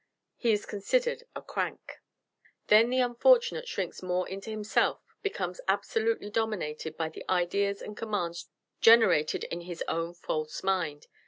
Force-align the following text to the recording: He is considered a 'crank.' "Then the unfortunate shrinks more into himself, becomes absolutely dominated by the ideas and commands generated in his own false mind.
He 0.35 0.51
is 0.51 0.65
considered 0.65 1.25
a 1.35 1.43
'crank.' 1.43 1.99
"Then 2.69 2.89
the 2.89 3.01
unfortunate 3.01 3.67
shrinks 3.67 4.01
more 4.01 4.27
into 4.27 4.49
himself, 4.49 5.03
becomes 5.21 5.61
absolutely 5.67 6.31
dominated 6.31 6.97
by 6.97 7.09
the 7.09 7.23
ideas 7.29 7.83
and 7.83 7.95
commands 7.95 8.49
generated 8.79 9.43
in 9.43 9.61
his 9.61 9.83
own 9.87 10.15
false 10.15 10.63
mind. 10.63 11.05